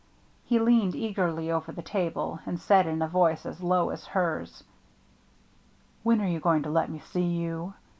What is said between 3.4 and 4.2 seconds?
as low as